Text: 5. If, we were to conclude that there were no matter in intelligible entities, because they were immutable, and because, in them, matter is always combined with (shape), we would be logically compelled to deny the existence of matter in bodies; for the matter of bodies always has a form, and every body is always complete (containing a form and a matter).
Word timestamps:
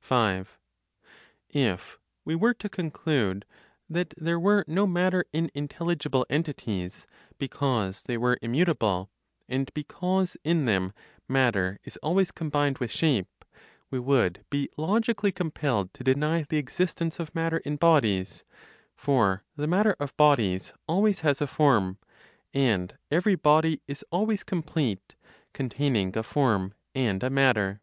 5. 0.00 0.58
If, 1.50 2.00
we 2.24 2.34
were 2.34 2.52
to 2.54 2.68
conclude 2.68 3.44
that 3.88 4.12
there 4.16 4.40
were 4.40 4.64
no 4.66 4.88
matter 4.88 5.24
in 5.32 5.52
intelligible 5.54 6.26
entities, 6.28 7.06
because 7.38 8.02
they 8.02 8.16
were 8.18 8.36
immutable, 8.42 9.08
and 9.48 9.72
because, 9.72 10.36
in 10.42 10.64
them, 10.64 10.92
matter 11.28 11.78
is 11.84 11.96
always 11.98 12.32
combined 12.32 12.78
with 12.78 12.90
(shape), 12.90 13.44
we 13.88 14.00
would 14.00 14.44
be 14.50 14.68
logically 14.76 15.30
compelled 15.30 15.94
to 15.94 16.02
deny 16.02 16.42
the 16.42 16.58
existence 16.58 17.20
of 17.20 17.32
matter 17.32 17.58
in 17.58 17.76
bodies; 17.76 18.42
for 18.96 19.44
the 19.54 19.68
matter 19.68 19.94
of 20.00 20.16
bodies 20.16 20.72
always 20.88 21.20
has 21.20 21.40
a 21.40 21.46
form, 21.46 21.98
and 22.52 22.98
every 23.12 23.36
body 23.36 23.80
is 23.86 24.04
always 24.10 24.42
complete 24.42 25.14
(containing 25.52 26.18
a 26.18 26.24
form 26.24 26.74
and 26.96 27.22
a 27.22 27.30
matter). 27.30 27.80